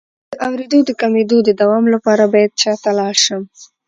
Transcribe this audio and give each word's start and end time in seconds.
د 0.31 0.33
اوریدو 0.47 0.79
د 0.85 0.91
کمیدو 1.01 1.37
د 1.43 1.49
دوام 1.61 1.85
لپاره 1.93 2.23
باید 2.33 2.51
چا 2.61 2.73
ته 2.83 2.91
لاړ 2.99 3.15
شم؟ 3.25 3.41